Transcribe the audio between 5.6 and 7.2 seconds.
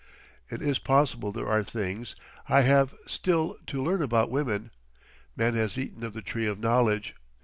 eaten of the Tree of Knowledge.